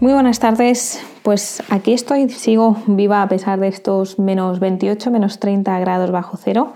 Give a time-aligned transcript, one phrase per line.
[0.00, 5.40] Muy buenas tardes, pues aquí estoy, sigo viva a pesar de estos menos 28, menos
[5.40, 6.72] 30 grados bajo cero.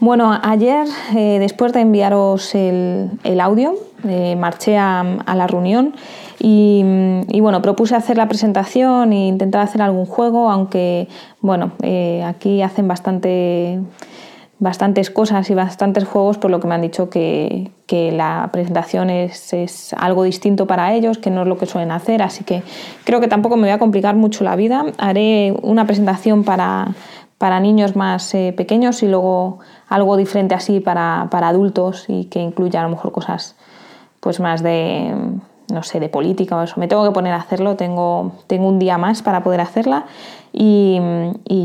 [0.00, 5.94] Bueno, ayer, eh, después de enviaros el, audio, eh, marché a, la reunión
[6.38, 6.84] y,
[7.40, 11.08] bueno, propuse hacer la presentación e intentar hacer algún juego, aunque
[11.40, 13.80] bueno, eh, aquí hacen bastante
[14.58, 19.94] bastantes cosas y bastantes juegos, por lo que me han dicho que, la presentación es,
[19.96, 22.62] algo distinto para ellos, que no es lo que suelen hacer, así que
[23.04, 24.86] creo que tampoco me voy a complicar mucho la vida.
[24.98, 26.94] Haré una presentación para,
[27.60, 29.58] niños más eh, pequeños y luego
[29.88, 33.56] algo diferente así para, adultos y que incluya a lo mejor cosas
[34.20, 35.14] pues más de
[35.72, 36.74] no sé, de política o eso.
[36.78, 40.06] Me tengo que poner a hacerlo, tengo, tengo un día más para poder hacerla
[40.52, 40.98] y,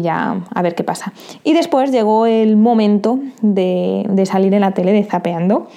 [0.01, 1.13] ya a ver qué pasa.
[1.43, 5.67] Y después llegó el momento de, salir en la tele de zapeando.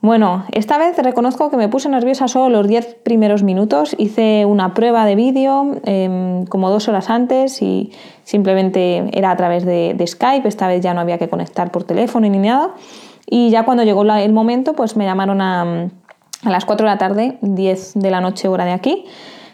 [0.00, 3.96] Bueno, esta vez reconozco que me puse nerviosa solo los 10 primeros minutos.
[3.98, 7.90] Hice una prueba de vídeo em, como dos horas antes y
[8.22, 10.46] simplemente era a través de, Skype.
[10.46, 12.74] Esta vez ya no había que conectar por teléfono ni nada.
[13.26, 15.88] Y ya cuando llegó el momento, pues me llamaron a,
[16.44, 19.04] a las 4 de la tarde, 10 de la noche hora de aquí.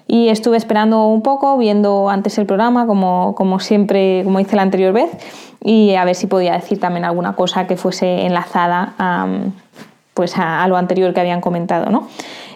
[0.06, 4.62] Y estuve esperando un poco, viendo antes el programa, como, como siempre, como hice la
[4.62, 5.10] anterior vez,
[5.62, 9.28] y a ver si podía decir también alguna cosa que fuese enlazada a,
[10.14, 11.90] pues a, lo anterior que habían comentado.
[11.90, 12.08] ¿no?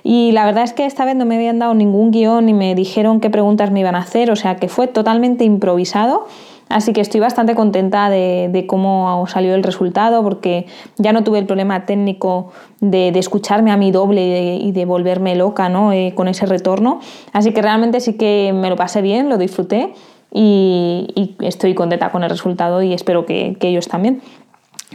[0.02, 2.74] Y la verdad es que esta vez no me habían dado ningún guion ni me
[2.74, 6.26] dijeron qué preguntas me iban a hacer, o sea que fue totalmente improvisado
[6.68, 10.66] Así que estoy bastante contenta de, cómo salió el resultado porque
[10.96, 15.68] ya no tuve el problema técnico de, escucharme a mi doble y de, volverme loca
[15.68, 15.92] ¿no?
[15.92, 17.00] Eh, con ese retorno.
[17.32, 19.92] Así que realmente sí que me lo pasé bien, lo disfruté
[20.32, 24.22] y, estoy contenta con el resultado y espero que ellos también.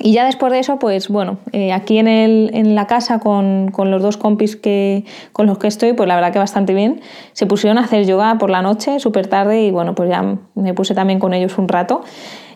[0.02, 3.70] Y ya después de eso, pues bueno, eh, aquí en, el, en, la casa con,
[3.72, 7.02] con, los dos compis que, con los que estoy, pues la verdad que bastante bien.
[7.34, 10.74] Se pusieron a hacer yoga por la noche, súper tarde, y bueno, pues ya me
[10.74, 12.02] puse también con ellos un rato.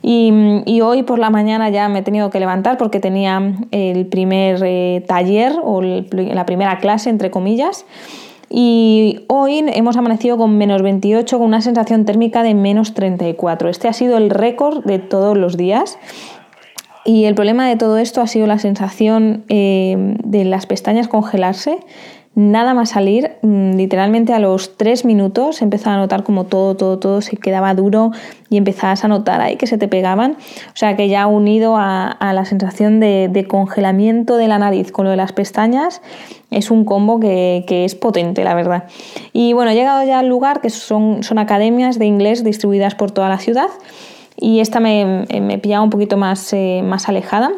[0.01, 0.33] Y,
[0.65, 4.61] y, hoy por la mañana ya me he tenido que levantar porque tenía el primer
[4.63, 7.85] eh, taller o la primera clase, entre comillas.
[8.49, 13.69] Y hoy hemos amanecido con menos 28, con una sensación térmica de menos 34.
[13.69, 15.97] Este ha sido el récord de todos los días.
[17.05, 21.79] Y el problema de todo esto ha sido la sensación eh, de las pestañas congelarse.
[22.35, 26.97] Nada más salir, mm, literalmente a los tres minutos empezaba a notar como todo, todo,
[26.97, 28.09] todo se quedaba duro
[28.49, 30.31] y empezabas a notar ahí que se te pegaban.
[30.31, 35.11] O sea que ya unido a, la sensación de, congelamiento de la nariz con lo
[35.11, 36.01] de las pestañas,
[36.49, 38.85] es un combo que, es potente, la verdad.
[39.31, 43.11] Y bueno, he llegado ya al lugar que son, son academias de inglés distribuidas por
[43.11, 43.67] toda la ciudad
[44.37, 47.51] y esta me, me pillaba un poquito más, eh, más alejada.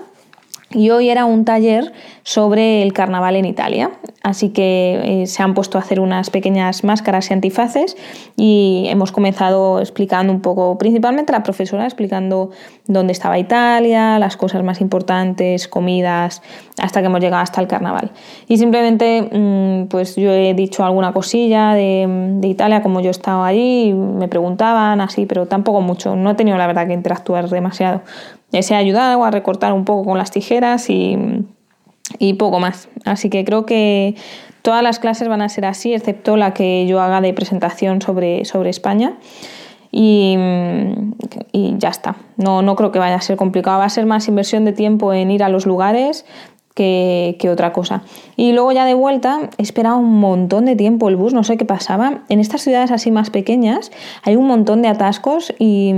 [0.76, 1.94] Y hoy era un taller
[2.24, 3.92] sobre el carnaval en Italia.
[4.24, 7.96] Así que eh, se han puesto a hacer unas pequeñas máscaras y antifaces
[8.36, 12.50] y hemos comenzado explicando un poco, principalmente la profesora explicando
[12.88, 16.42] dónde estaba Italia, las cosas más importantes, comidas,
[16.82, 18.12] hasta que hemos llegado hasta el carnaval.
[18.48, 23.44] Y simplemente mm, pues yo he dicho alguna cosilla de, Italia, como yo he estado
[23.44, 26.16] allí, me preguntaban así, pero tampoco mucho.
[26.16, 28.02] No he tenido la verdad que interactuar demasiado.
[28.62, 31.46] Se ha ayudado a recortar un poco con las tijeras y
[32.20, 32.90] y poco más.
[33.06, 34.16] Así que creo que
[34.62, 38.46] todas las clases van a ser así, excepto la que yo haga de presentación sobre,
[38.46, 39.14] sobre España.
[39.92, 40.38] Y,
[41.54, 42.18] ya está.
[42.36, 43.80] No, no creo que vaya a ser complicado.
[43.80, 46.26] Va a ser más inversión de tiempo en ir a los lugares
[46.74, 48.04] que, que, otra cosa.
[48.36, 51.56] Y luego ya de vuelta he esperado un montón de tiempo el bus, no sé
[51.56, 52.24] qué pasaba.
[52.28, 53.92] En estas ciudades así más pequeñas
[54.24, 55.94] hay un montón de atascos y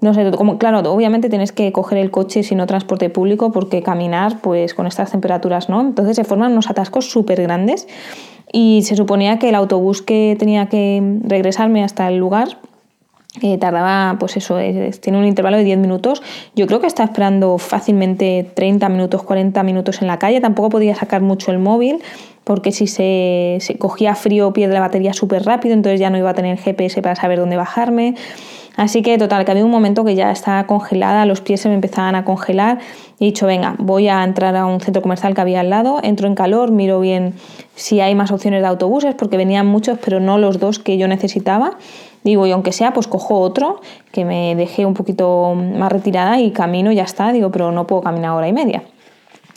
[0.00, 4.40] no sé, claro, obviamente tienes que coger el coche si no transporte público porque caminar,
[4.40, 5.80] pues con estas temperaturas, ¿no?
[5.80, 7.88] Entonces se forman unos atascos súper grandes
[8.52, 12.58] y se suponía que el autobús que tenía que regresarme hasta el lugar
[13.42, 14.58] eh, tardaba, pues eso,
[15.00, 16.22] tiene un intervalo de 10 minutos.
[16.54, 20.40] Yo creo que está esperando fácilmente 30 minutos, 40 minutos en la calle.
[20.40, 22.00] Tampoco podía sacar mucho el móvil
[22.44, 26.34] porque si se, cogía frío pierde la batería súper rápido, entonces ya no iba a
[26.34, 28.14] tener GPS para saber dónde bajarme.
[28.74, 31.74] Así que total, que había un momento que ya estaba congelada, los pies se me
[31.74, 32.78] empezaban a congelar
[33.20, 36.28] he dicho, venga, voy a entrar a un centro comercial que había al lado, entro
[36.28, 37.34] en calor, miro bien
[37.74, 41.08] si hay más opciones de autobuses, porque venían muchos, pero no los dos que yo
[41.08, 41.76] necesitaba.
[42.28, 43.80] Digo, y aunque sea, pues cojo otro,
[44.12, 47.32] que me dejé un poquito más retirada y camino, ya está.
[47.32, 48.82] Digo, pero no puedo caminar hora y media.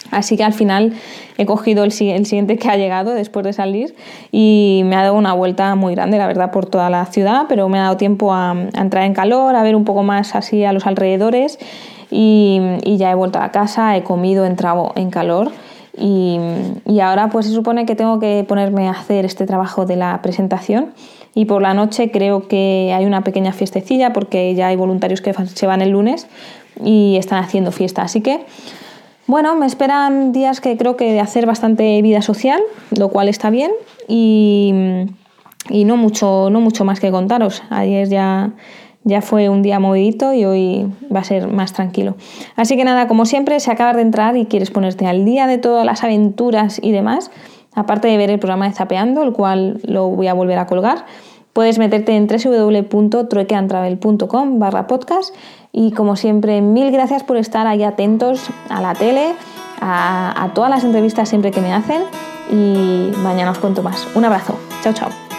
[0.09, 0.93] Así que al final
[1.37, 3.93] he cogido el, siguiente que ha llegado después de salir
[4.31, 7.67] y me ha dado una vuelta muy grande, la verdad, por toda la ciudad, pero
[7.67, 10.71] me ha dado tiempo a, entrar en calor, a ver un poco más así a
[10.71, 11.59] los alrededores
[12.09, 15.51] y, ya he vuelto a casa, he comido, he entrado en calor.
[16.01, 16.39] Y,
[16.87, 20.19] y, ahora pues se supone que tengo que ponerme a hacer este trabajo de la
[20.23, 20.93] presentación
[21.35, 25.31] y por la noche creo que hay una pequeña fiestecilla porque ya hay voluntarios que
[25.33, 26.27] se van el lunes
[26.83, 28.01] y están haciendo fiesta.
[28.01, 28.45] Así que
[29.27, 32.59] bueno, me esperan días que creo que de hacer bastante vida social,
[32.97, 33.71] lo cual está bien
[34.07, 34.73] y,
[35.69, 37.63] no, mucho, no mucho más que contaros.
[37.69, 38.51] Ayer ya,
[39.03, 42.15] ya fue un día movidito y hoy va a ser más tranquilo.
[42.55, 45.57] Así que nada, como siempre, si acabas de entrar y quieres ponerte al día de
[45.57, 47.31] todas las aventuras y demás,
[47.73, 51.05] aparte de ver el programa de Zapeando, el cual lo voy a volver a colgar,
[51.53, 55.35] puedes meterte en www.truequeantravel.com barra podcast
[55.71, 59.33] y como siempre, mil gracias por estar ahí atentos a la tele,
[59.79, 62.01] a, a todas las entrevistas siempre que me hacen
[62.51, 64.05] y mañana os cuento más.
[64.15, 64.57] Un abrazo.
[64.83, 65.30] Chao, chao.